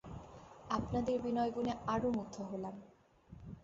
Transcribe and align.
আপনাদের 0.69 1.15
বিনয়গুণে 1.21 1.73
আরো 1.87 2.09
মুগ্ধ 2.11 2.35
হলেম। 2.51 2.75